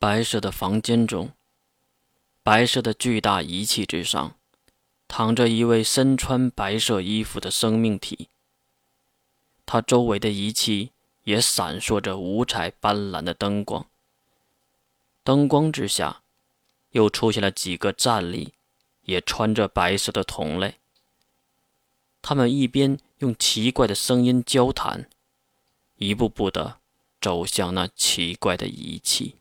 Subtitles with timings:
[0.00, 1.32] 白色的房间中，
[2.42, 4.34] 白色的巨大仪器之上，
[5.06, 8.30] 躺着一位身穿白色衣服的生命体。
[9.66, 10.92] 他周围的仪器
[11.24, 13.84] 也闪烁着五彩斑斓的灯光。
[15.22, 16.22] 灯光之下，
[16.92, 18.54] 又出现了几个站立、
[19.02, 20.76] 也穿着白色的同类。
[22.22, 25.10] 他们一边用奇怪的声音交谈，
[25.96, 26.78] 一步步的
[27.20, 29.36] 走向那奇怪的仪器。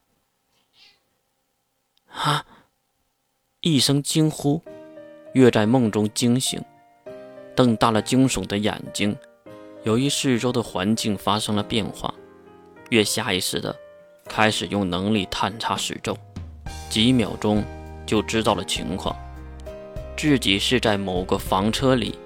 [2.19, 2.45] 啊！
[3.61, 4.61] 一声惊呼，
[5.33, 6.61] 月在梦中惊醒，
[7.55, 9.15] 瞪大了惊悚的眼睛。
[9.83, 12.13] 由于四周的环境发生了变化，
[12.89, 13.73] 月下意识的
[14.25, 16.17] 开始用能力探查四周，
[16.89, 17.63] 几秒钟
[18.05, 19.15] 就知道了情况，
[20.17, 22.19] 自己是在某个房车里，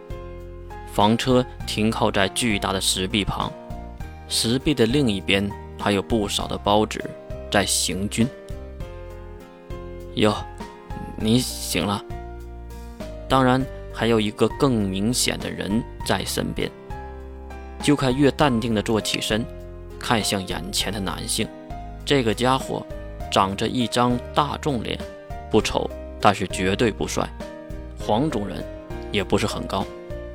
[0.91, 3.53] 房车停靠在巨大的石壁旁，
[4.27, 5.47] 石壁的另一边
[5.77, 6.99] 还有不少的包纸
[7.51, 8.27] 在行军。
[10.15, 10.35] 哟，
[11.17, 12.03] 你醒了。
[13.27, 16.69] 当然，还有一个更明显的人在身边。
[17.81, 19.43] 就看越淡定地坐起身，
[19.99, 21.47] 看向眼前的男性。
[22.05, 22.85] 这个家伙
[23.31, 24.97] 长着一张大众脸，
[25.51, 25.89] 不丑，
[26.21, 27.27] 但是绝对不帅。
[27.99, 28.63] 黄种人，
[29.11, 29.85] 也不是很高，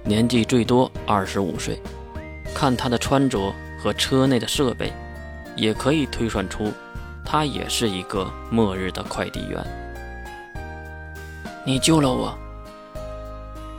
[0.04, 1.80] 年纪最多二十五岁。
[2.54, 4.92] 看他的穿着和车内的设备，
[5.54, 6.72] 也可以推算出，
[7.30, 9.62] 他也是一个末日的快递员。
[11.66, 12.36] 你救了我。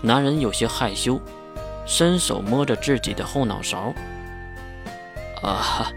[0.03, 1.19] 男人有些害羞。
[1.88, 3.92] 伸手摸着自己的后脑勺，
[5.42, 5.92] 啊哈，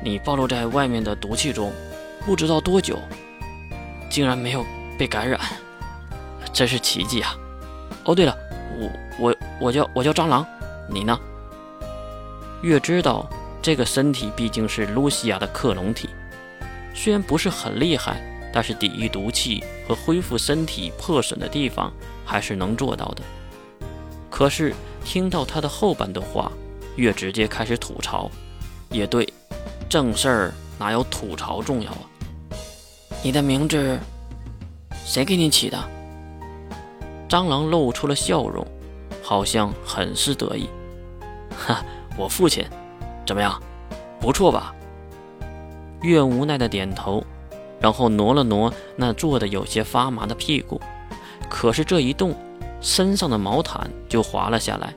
[0.00, 1.72] 你暴露在外面的毒气中，
[2.24, 3.00] 不知道多久，
[4.08, 4.64] 竟然没有
[4.96, 5.40] 被感染，
[6.52, 7.34] 真是奇迹啊！
[8.04, 8.38] 哦，对了，
[8.78, 10.46] 我我我叫我叫蟑螂，
[10.88, 11.18] 你呢？
[12.62, 13.28] 月知道
[13.60, 16.08] 这个身体毕竟是露西亚的克隆体，
[16.94, 21.92] 虽然不是很厉害，但是抵御毒气和恢复身体破损的地方
[22.24, 23.22] 还是能做到的。
[24.30, 24.72] 可是。
[25.06, 26.50] 听到他的后半段话，
[26.96, 28.30] 月直接开始吐槽。
[28.88, 29.30] 也对，
[29.86, 32.08] 正事儿哪有吐槽重要啊？
[33.22, 33.98] 你的名字
[35.04, 35.78] 谁给你起的？
[37.28, 38.66] 蟑螂露出了笑容，
[39.22, 40.70] 好像很是得意。
[41.54, 41.84] 哈，
[42.16, 42.64] 我父亲。
[43.26, 43.62] 怎么样？
[44.18, 44.74] 不错吧？
[46.04, 47.24] 月无奈的点头，
[47.80, 50.80] 然后挪了挪那坐的有些发麻的屁股。
[51.50, 52.34] 可是这一动。
[52.80, 54.92] 身上的毛毯就滑了下来，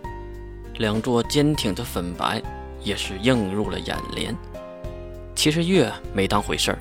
[0.77, 2.41] 两座坚挺的粉白
[2.83, 4.35] 也是映入了眼帘。
[5.33, 6.79] 其实月没当回事儿，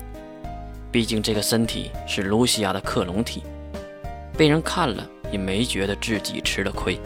[0.91, 3.41] 毕竟这个身体是露西亚的克隆体，
[4.37, 6.99] 被人看了也没觉得自己吃了亏。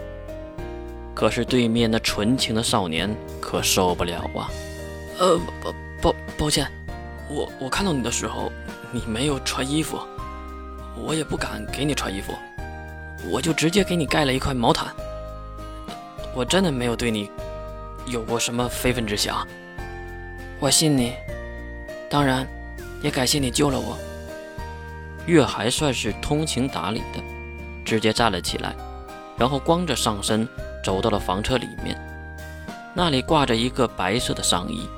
[1.13, 4.49] 可是对面那纯情的少年可受不了啊！
[5.19, 5.71] 呃，抱
[6.01, 6.67] 抱抱歉，
[7.31, 8.51] 我我看到你的时候，
[8.91, 9.97] 你没有穿衣服，
[10.97, 12.33] 我也不敢给你穿衣服。
[13.29, 14.93] 我就直接给你盖了一块毛毯。
[16.33, 17.31] 我真的没有对你
[18.05, 19.47] 有过什么非分之想。
[20.59, 21.13] 我信你，
[22.09, 22.45] 当然
[23.01, 23.97] 也感谢你救了我。
[25.25, 27.23] 月还算是通情达理的，
[27.85, 28.75] 直接站了起来，
[29.37, 30.45] 然后光着上身
[30.83, 31.97] 走到了房车里面。
[32.93, 34.89] 那里挂着一个白色的上衣，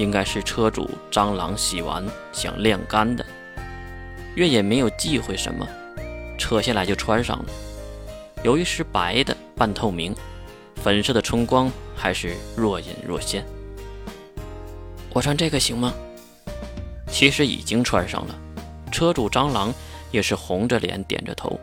[0.00, 2.02] 应该是车主蟑螂洗完
[2.32, 3.24] 想晾干的。
[4.34, 5.68] 月也没有忌讳什么，
[6.38, 7.44] 扯下来就穿上了。
[8.42, 10.16] 由于是白的半透明，
[10.76, 13.44] 粉色的春光还是若隐若现。
[15.12, 15.92] 我穿这个行吗？
[17.06, 18.34] 其实已经穿上了。
[18.90, 19.74] 车主蟑螂
[20.10, 21.60] 也是红着脸点着头，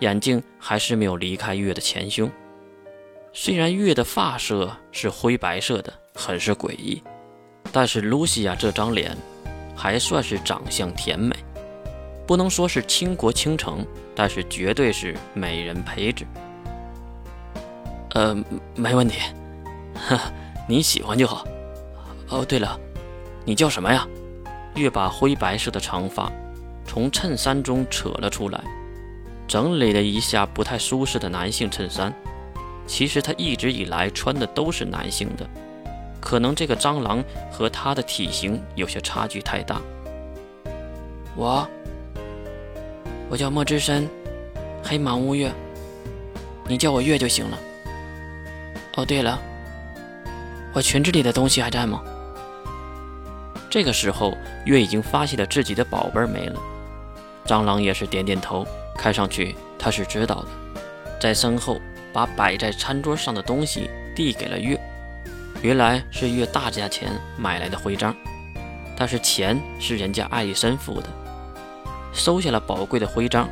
[0.00, 2.30] 眼睛还是没有离开月的前胸。
[3.34, 7.02] 虽然月的发色是灰白色的，很是诡异，
[7.70, 9.16] 但是露西亚这张脸
[9.76, 11.36] 还算是长相甜美。
[12.26, 13.84] 不能说是倾国倾城，
[14.14, 16.24] 但是绝对是美人胚子。
[18.10, 18.36] 呃，
[18.74, 19.18] 没问题，
[19.94, 20.18] 哈
[20.68, 21.46] 你喜欢就好。
[22.28, 22.78] 哦，对了，
[23.44, 24.06] 你叫什么呀？
[24.74, 26.32] 月把灰白色的长发
[26.86, 28.62] 从衬衫中扯了出来，
[29.46, 32.14] 整理了一下不太舒适的男性衬衫。
[32.86, 35.46] 其实他一直以来穿的都是男性的，
[36.22, 39.82] 可能这个蟑螂和他的体型有些差距太大。
[41.36, 41.68] 我。
[43.28, 44.06] 我叫莫之深，
[44.84, 45.50] 黑马乌月，
[46.66, 47.58] 你叫我月就行了。
[48.94, 49.40] 哦，对了，
[50.74, 52.02] 我裙子里的东西还在吗？
[53.70, 54.36] 这个时候，
[54.66, 56.60] 月已经发现了自己的宝贝没了。
[57.46, 58.66] 蟑螂也是点点头，
[58.98, 60.48] 看上去他是知道的，
[61.18, 61.80] 在身后
[62.12, 64.78] 把摆在餐桌上的东西递给了月，
[65.62, 68.14] 原来是月大价钱买来的徽章，
[68.96, 71.08] 但是钱是人家艾丽森付的。
[72.12, 73.48] 收下了宝贵的徽章，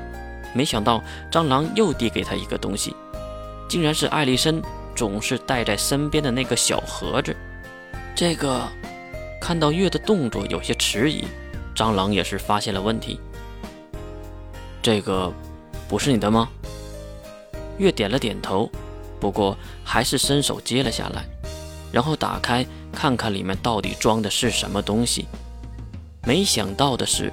[0.53, 2.97] 没想到蟑螂又递给他一个东西，
[3.69, 4.61] 竟然是艾丽森
[4.97, 7.35] 总是带在身边的那个小盒子。
[8.17, 8.69] 这个
[9.41, 11.25] 看到月的动作有些迟疑，
[11.77, 13.21] 蟑螂也是发现了问题。
[14.83, 15.33] 这个
[15.89, 16.49] 不是你的吗？
[17.79, 18.69] 月点了点头，
[19.21, 21.25] 不过还是伸手接了下来，
[21.93, 25.27] 然后打开看看里面到底装的是什么东西。
[26.25, 27.33] 没想到的是，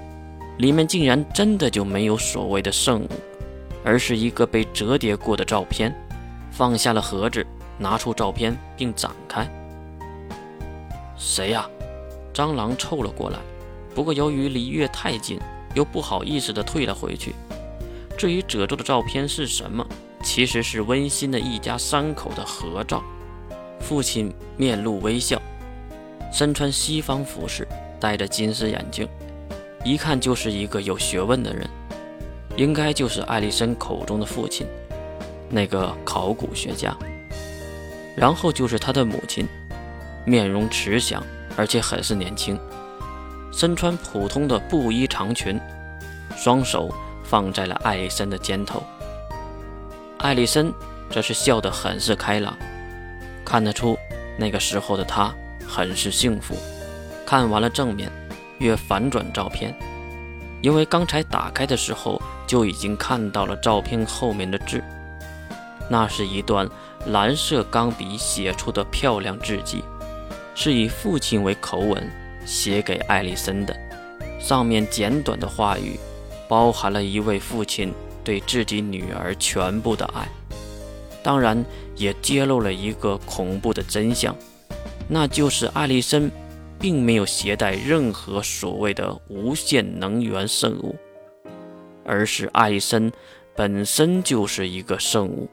[0.57, 3.09] 里面竟然真的就没有所谓的圣物，
[3.83, 5.93] 而是一个被折叠过的照片。
[6.51, 7.45] 放下了盒子，
[7.77, 9.47] 拿出照片并展开。
[11.17, 11.69] 谁呀？
[12.33, 13.37] 蟑螂凑了过来，
[13.93, 15.39] 不过由于离月太近。
[15.73, 17.35] 又不好意思的退了回去。
[18.17, 19.85] 至于褶皱的照片是什么，
[20.23, 23.03] 其实是温馨的一家三口的合照。
[23.87, 25.41] 父亲面露微笑，
[26.29, 27.65] 身穿西方服饰，
[28.01, 29.07] 戴着金丝眼镜，
[29.85, 31.65] 一看就是一个有学问的人，
[32.57, 34.67] 应该就是艾丽森口中的父亲，
[35.49, 36.93] 那个考古学家。
[38.13, 39.47] 然后就是他的母亲，
[40.25, 41.23] 面容慈祥，
[41.55, 42.59] 而且很是年轻。
[43.53, 45.57] 身穿普通的布衣长裙，
[46.35, 46.93] 双手
[47.23, 48.83] 放在了艾丽森的肩头。
[50.17, 50.73] 艾丽森
[51.09, 52.53] 则是笑得很是开朗，
[53.47, 53.97] 看得出
[54.37, 55.33] 那个时候的他
[55.65, 56.57] 很是幸福。
[57.25, 58.11] 看完了正面，
[58.57, 59.73] 越反转照片，
[60.61, 64.83] 因为刚才打开的时候就已经看到了照片后面的字，
[65.89, 66.69] 那是一段
[67.05, 69.81] 蓝色钢笔写出的漂亮字迹，
[70.53, 72.05] 是以父亲为口吻。
[72.45, 73.75] 写给艾丽森的，
[74.39, 75.99] 上面简短的话语，
[76.47, 80.25] 包含了一位父亲对自己女儿全部的爱，
[81.27, 81.61] 当然
[81.97, 84.33] 也揭露了一个恐怖的真相，
[85.09, 86.31] 那就是艾丽森
[86.79, 90.95] 并没有携带任何所谓的无限能源圣物，
[92.05, 93.11] 而是艾丽森
[93.53, 95.49] 本身就是一个圣物。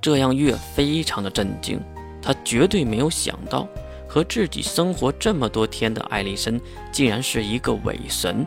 [0.00, 1.80] 这让月非常的震惊，
[2.22, 3.66] 他绝对没有想到。
[4.06, 6.60] 和自己生活这么多天的艾丽森，
[6.92, 8.46] 竟然是一个伪神。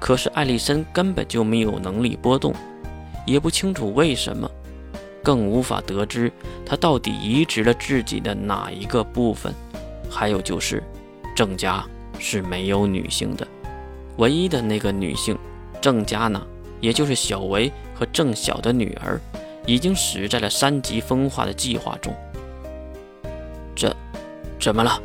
[0.00, 2.52] 可是艾丽森根本就没有能力波动，
[3.24, 4.50] 也不清楚为什么，
[5.26, 6.30] 更无法得知
[6.64, 9.52] 他到底移植了自己的哪一个部分。
[10.08, 10.80] 还有就是，
[11.34, 11.84] 郑家
[12.20, 13.44] 是没有女性的，
[14.18, 15.36] 唯一的那个女性
[15.80, 16.40] 郑家呢，
[16.80, 19.20] 也就是小维和郑晓的女儿，
[19.66, 22.14] 已经死在了三级分化的计划中。
[23.74, 23.92] 这。
[24.60, 25.02] 怎么了？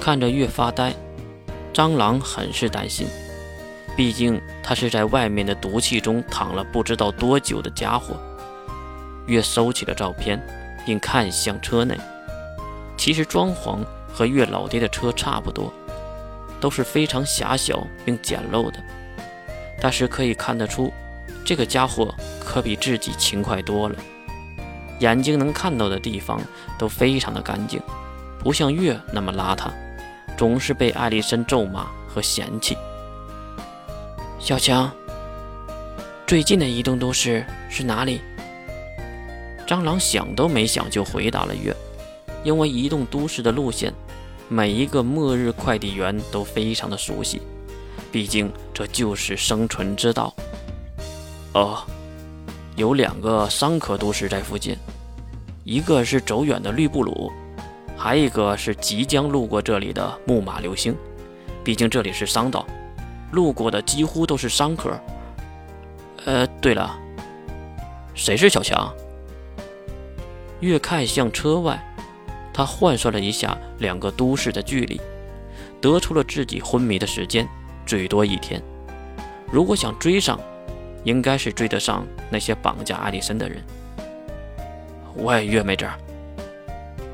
[0.00, 0.94] 看着月发呆，
[1.74, 3.08] 蟑螂很是担心。
[3.96, 8.16] 毕竟他是在外面的毒气中躺了不知道多久的家伙。
[9.26, 10.40] 月收起了照片，
[10.84, 11.96] 并看向车内。
[12.96, 13.78] 其实装潢
[14.12, 15.72] 和月老爹的车差不多，
[16.60, 18.78] 都是非常狭小并简陋的。
[19.80, 20.92] 但是可以看得出，
[21.44, 22.14] 这个家伙
[22.44, 23.96] 可比自己勤快多了。
[24.98, 26.38] 眼睛能看到的地方
[26.78, 27.80] 都非常的干净。
[28.38, 29.70] 不像月那么邋遢，
[30.36, 32.76] 总是被艾丽森咒骂和嫌弃。
[34.38, 34.90] 小强，
[36.26, 38.20] 最近的移动都市是哪里？
[39.70, 41.72] 蟑螂想都没想就回答了月，
[42.42, 43.94] 因为移动都市的路线，
[44.48, 47.40] 每一个末日快递员都非常的熟悉，
[48.10, 50.34] 毕竟这就是生存之道。
[51.52, 51.84] 哦，
[52.74, 54.76] 有两个商科都市在附近，
[55.62, 57.30] 一个是走远的绿布鲁。
[57.96, 60.96] 还一个是即将路过这里的木马流星，
[61.62, 62.66] 毕竟这里是商道，
[63.30, 64.98] 路过的几乎都是商客。
[66.24, 66.98] 呃，对了，
[68.16, 68.92] 谁是小强？
[70.60, 71.82] 越看向车外，
[72.52, 75.00] 他换算了一下两个都市的距离，
[75.80, 77.48] 得出了自己昏迷的时间
[77.86, 78.62] 最多一天。
[79.50, 80.38] 如果想追上，
[81.04, 83.62] 应该是追得上那些绑架艾丽森的人。
[85.16, 85.88] 喂，月妹子。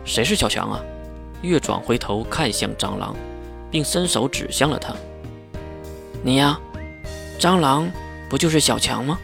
[0.04, 0.80] 谁是小强啊？
[1.42, 3.14] 月转回头看向蟑螂，
[3.70, 4.94] 并伸手指向了他。
[6.22, 6.58] 你呀，
[7.38, 7.88] 蟑螂
[8.28, 9.18] 不就是小强吗？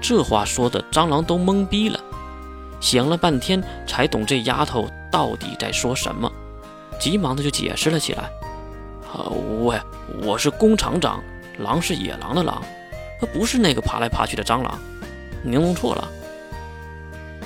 [0.00, 1.98] 这话说的蟑螂都懵逼了，
[2.84, 6.30] 想了半天才懂这丫头到底在说什么，
[7.00, 8.24] 急忙的就解释了起来。
[9.10, 9.24] 啊，
[9.62, 9.80] 喂，
[10.22, 11.24] 我是工厂长，
[11.60, 12.62] 狼是野狼的狼，
[13.32, 14.78] 不是那个爬来爬去的蟑螂，
[15.42, 16.06] 您弄错了。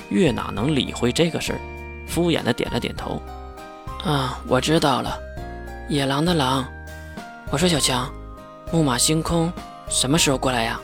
[0.09, 1.59] 月哪能理会这个事儿？
[2.05, 3.21] 敷衍的点了点头，
[4.03, 5.17] 啊，我知道了，
[5.87, 6.67] 野狼的狼。
[7.49, 8.11] 我说小强，
[8.73, 9.49] 木马星空
[9.87, 10.81] 什么时候过来呀？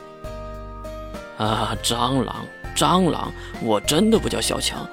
[1.36, 2.36] 啊，蟑螂，
[2.76, 4.86] 蟑螂，我真的不叫小强。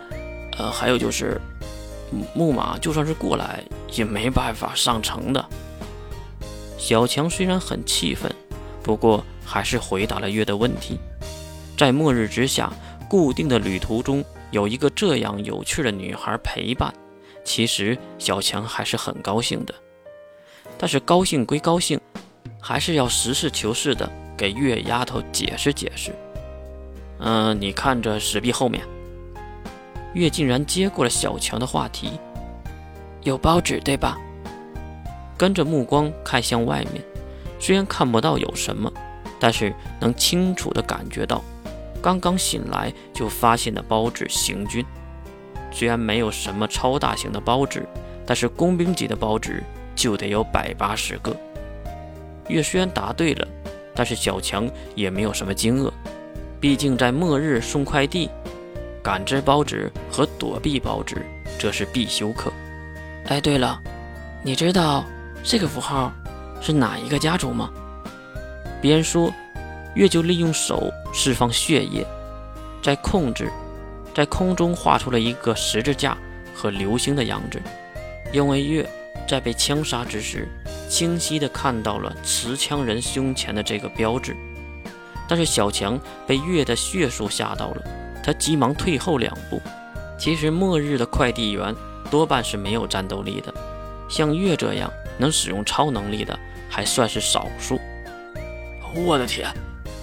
[0.58, 1.40] 呃，还有就是，
[2.34, 5.46] 木马就算是过来，也没办法上城的。
[6.78, 8.34] 小强虽然很气愤，
[8.82, 10.98] 不过还是回答了月的问题。
[11.78, 12.72] 在末日之下，
[13.10, 16.94] 固定的旅途中有一个这样有趣的女孩陪伴，
[17.44, 19.74] 其实小强还是很高兴的。
[20.78, 22.00] 但是高兴归高兴，
[22.62, 26.14] 还是要实事求是的给月丫头解释解释。
[27.26, 28.84] 嗯，你看着石壁后面。
[30.14, 32.20] 月竟然接过了小强的话题，
[33.24, 34.18] 有包纸对吧？
[35.38, 37.04] 跟着目光看向外面，
[37.60, 38.92] 虽然看不到有什么，
[39.40, 41.42] 但是能清楚的感觉到，
[42.02, 44.86] 刚刚醒来就发现的包纸行军。
[45.72, 47.84] 虽然没有什么超大型的包纸，
[48.26, 49.64] 但是工兵级的包纸
[49.96, 51.36] 就得有百八十个。
[52.50, 53.48] 月虽然答对了，
[53.96, 55.92] 但是小强也没有什么惊愕，
[56.64, 58.30] 毕竟在末日送快递。
[59.04, 61.18] 感知包纸和躲避包纸，
[61.60, 62.54] 这是必修课。
[63.26, 63.82] 哎，对了，
[64.42, 65.04] 你知道
[65.44, 66.10] 这个符号
[66.62, 67.70] 是哪一个家族吗？
[68.82, 69.30] 边说，
[69.94, 72.08] 月就利用手释放血液，
[72.82, 73.52] 在控制，
[74.16, 76.18] 在空中画出了一个十字架
[76.56, 77.62] 和流星的样子。
[78.32, 78.90] 因为月
[79.28, 80.48] 在被枪杀之时，
[80.88, 84.34] 清晰地看到了持枪人胸前的这个标志，
[85.34, 87.84] 但是小强被月的血术吓到了。
[88.24, 89.60] 他急忙退后两步。
[90.16, 91.76] 其实末日的快递员
[92.12, 93.52] 多半是没有战斗力的，
[94.08, 96.38] 像月这样能使用超能力的
[96.70, 97.80] 还算是少数。
[98.94, 99.52] 我的天，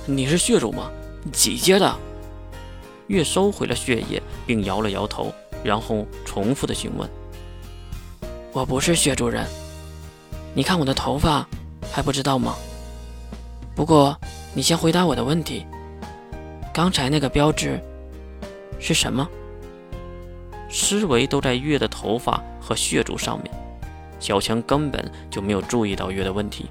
[0.04, 0.90] 你是血主吗？
[1.32, 1.96] 几阶的？
[3.06, 5.32] 月收回了血液，并摇了摇头，
[5.62, 7.08] 然后重复的询问
[8.50, 9.46] ：“我不是血主人，
[10.54, 11.46] 你看我的头发
[11.92, 12.56] 还不知道吗？
[13.76, 14.18] 不过
[14.52, 15.66] 你先回答我的问题，
[16.72, 17.80] 刚才那个标志。”
[18.80, 19.28] 是什么？
[20.70, 23.50] 思维都在月的头发和血珠上面，
[24.18, 26.70] 小强根本就没有注意到月的问题。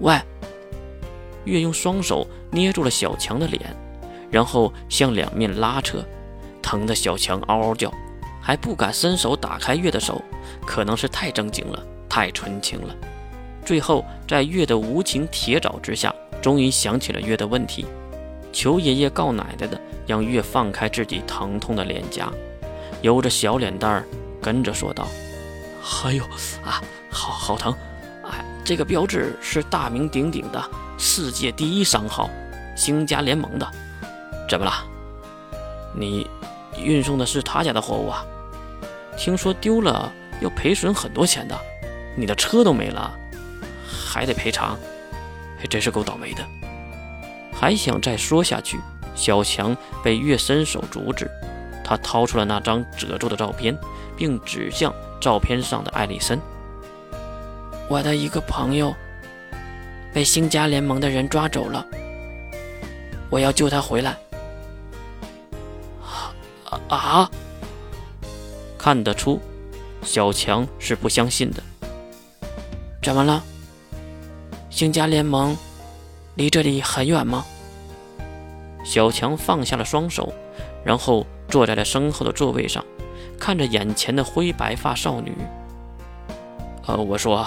[0.00, 0.18] 喂！
[1.44, 3.60] 月用双手捏住了小强的脸，
[4.30, 6.04] 然后向两面拉扯，
[6.62, 7.92] 疼得小强嗷嗷叫，
[8.40, 10.22] 还不敢伸手打开月的手，
[10.66, 12.94] 可能是太正经了，太纯情了。
[13.70, 16.12] 最后，在月的无情铁爪之下，
[16.42, 17.86] 终于想起了月的问题。
[18.52, 22.32] 求爷爷告奶奶的，让月放开自己疼痛的脸颊，
[23.00, 24.04] 揉着小脸蛋儿
[24.42, 25.06] 跟着说道
[26.02, 26.24] ：“哎呦
[26.64, 27.72] 啊，好好疼！
[28.24, 30.60] 哎，这个标志是大名鼎鼎的
[30.98, 32.28] 世界第一商号
[32.74, 33.70] 星家联盟的，
[34.48, 34.72] 怎么了？
[35.94, 36.28] 你
[36.76, 38.26] 运送的是他家的货物啊？
[39.16, 41.56] 听说丢了要赔损很多钱的，
[42.16, 43.16] 你的车都没了，
[44.10, 44.76] 还得赔偿，
[45.56, 46.44] 还真是够倒霉的。”
[47.54, 48.80] 还想再说下去，
[49.14, 51.30] 小强被月伸手阻止。
[51.84, 53.76] 他掏出了那张褶皱的照片，
[54.16, 56.40] 并指向照片上的艾丽森
[57.88, 58.94] ：“我的一个朋友
[60.12, 61.84] 被星家联盟的人抓走了，
[63.28, 64.16] 我要救他回来。”
[66.70, 67.30] 啊啊！
[68.78, 69.40] 看得出，
[70.02, 71.62] 小强是不相信的。
[73.02, 73.42] 怎么了？
[74.80, 75.54] 星家联盟？
[76.36, 77.44] 离这里很远吗？
[78.82, 80.32] 小强放下了双手，
[80.82, 82.82] 然后坐在了身后的座位上，
[83.38, 85.34] 看着眼前的灰白发少女。
[86.86, 87.46] 呃，我说，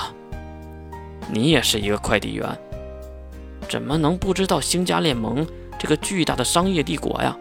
[1.28, 2.48] 你也是一个快递员，
[3.68, 5.44] 怎么能不知道星家联盟
[5.80, 7.36] 这个巨大的商业帝国呀？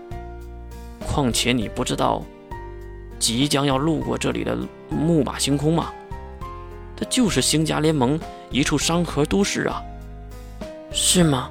[1.06, 2.22] 况且你不知道，
[3.18, 4.56] 即将要路过这里的
[4.88, 5.92] 木马星空吗？
[6.96, 8.18] 它就是星家联盟
[8.52, 9.82] 一处商河都市啊。
[10.92, 11.50] 是吗？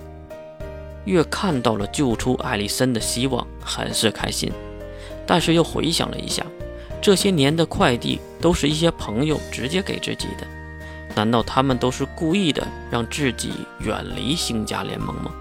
[1.05, 4.51] 月看到了救出艾丽森的希望，很是开心。
[5.25, 6.45] 但是又回想了一下，
[7.01, 10.45] 这些年的快递都是一些朋友直接给自己的，
[11.15, 15.31] 难道他们都是故意的让自己远离星家联盟吗？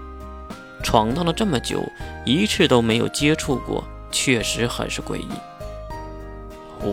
[0.83, 1.83] 闯荡了这么久，
[2.25, 5.27] 一次都没有接触过，确实很是诡异。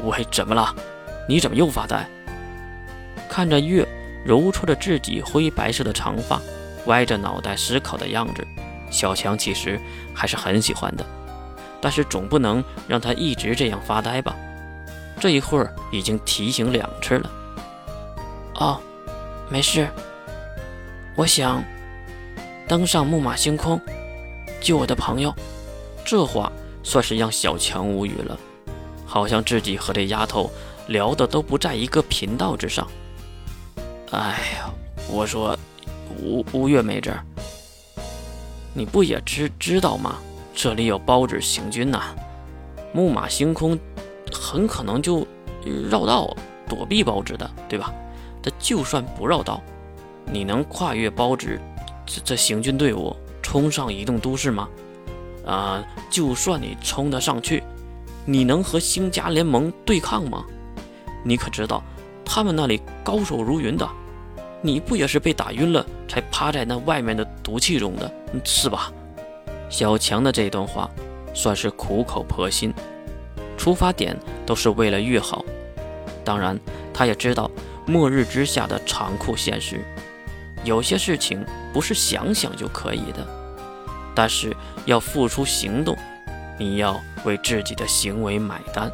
[0.04, 0.74] 喂，怎么了？
[1.26, 2.06] 你怎么又发呆？
[3.30, 3.86] 看着月
[4.24, 6.40] 揉搓着自己灰白色的长发。
[6.86, 8.46] 歪着脑袋思考的样子，
[8.90, 9.78] 小强其实
[10.14, 11.04] 还是很喜欢的，
[11.82, 14.34] 但是总不能让他一直这样发呆吧？
[15.20, 17.30] 这一会儿已经提醒两次了。
[18.54, 18.80] 哦，
[19.50, 19.86] 没事，
[21.14, 21.62] 我想
[22.66, 23.78] 登上木马星空
[24.60, 25.34] 救我的朋友。
[26.06, 26.50] 这话
[26.82, 28.38] 算是让小强无语了，
[29.04, 30.50] 好像自己和这丫头
[30.86, 32.88] 聊的都不在一个频道之上。
[34.10, 34.70] 哎呀，
[35.10, 35.56] 我说。
[36.20, 37.14] 吴吴月妹子，
[38.74, 40.16] 你不也知知道吗？
[40.52, 42.12] 这里有包子行军呐，
[42.92, 43.78] 木马星空
[44.32, 45.24] 很可能就
[45.88, 46.34] 绕道
[46.66, 47.92] 躲避包纸的，对吧？
[48.42, 49.62] 他就算不绕道，
[50.24, 51.60] 你能跨越包纸
[52.04, 54.68] 这这行军队伍，冲上移动都市吗？
[55.46, 57.62] 啊，就算你冲得上去，
[58.24, 60.44] 你能和星家联盟对抗吗？
[61.22, 61.80] 你可知道，
[62.30, 63.88] 他们那里高手如云的，
[64.60, 68.12] 你不也是被打晕了才趴在那外面的毒气中的，
[68.44, 68.92] 是吧？
[69.70, 70.88] 小强的这段话
[71.34, 72.72] 算是苦口婆心，
[73.56, 75.42] 出发点都是为了越好。
[76.22, 76.56] 当然，
[76.92, 77.50] 他也知道
[77.86, 79.82] 末日之下的残酷现实，
[80.64, 81.42] 有些事情
[81.72, 83.26] 不是想想就可以的。
[84.14, 84.54] 但是
[84.84, 85.96] 要付出行动，
[86.58, 88.90] 你要为自己的行为买单。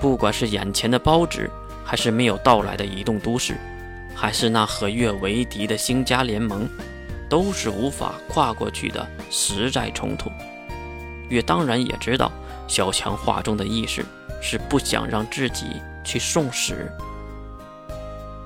[0.00, 1.50] 不管是眼前的包纸，
[1.90, 3.56] 还是没有到来的移动都市，
[4.14, 6.68] 还是那和月为敌的星家联盟，
[7.28, 10.30] 都是无法跨过去的实在冲突。
[11.28, 12.30] 月当然也知道
[12.68, 14.04] 小强话中的意思
[14.40, 16.88] 是不想让自己去送死。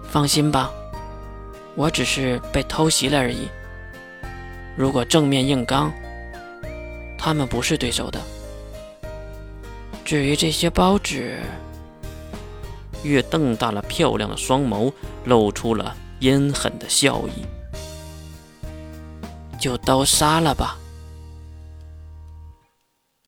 [0.08, 0.70] 放心吧，
[1.74, 3.50] 我只是被偷袭了而已。
[4.74, 5.92] 如果正面硬刚，
[7.18, 8.18] 他们不是对手的。
[10.02, 11.40] 至于这些包纸，
[13.04, 14.92] 月瞪大了漂亮的双眸，
[15.24, 17.44] 露出了阴狠的笑意，
[19.60, 20.76] 就都杀了吧。